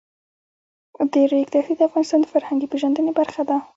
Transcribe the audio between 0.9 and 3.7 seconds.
د ریګ دښتې د افغانانو د فرهنګي پیژندنې برخه ده.